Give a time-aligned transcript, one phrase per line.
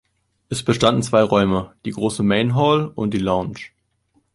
[0.49, 3.61] Es bestanden zwei Räume: die große Main-Hall und die Lounge.